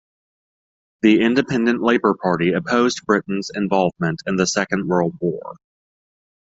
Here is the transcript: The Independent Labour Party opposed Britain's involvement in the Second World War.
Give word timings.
The 1.03 1.21
Independent 1.21 1.79
Labour 1.83 2.15
Party 2.15 2.53
opposed 2.53 3.05
Britain's 3.05 3.51
involvement 3.53 4.19
in 4.25 4.35
the 4.35 4.47
Second 4.47 4.87
World 4.87 5.13
War. 5.21 5.57